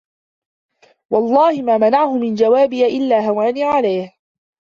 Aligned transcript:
وَاَللَّهِ 1.09 1.61
مَا 1.61 1.77
مَنَعَهُ 1.77 2.17
مِنْ 2.17 2.35
جَوَابِي 2.35 2.85
إلَّا 2.97 3.29
هَوَانِي 3.29 3.63
عَلَيْهِ 3.63 4.13